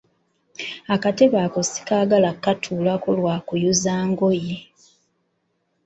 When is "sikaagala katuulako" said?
1.71-3.07